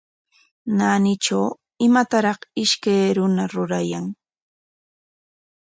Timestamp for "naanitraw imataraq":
0.77-2.39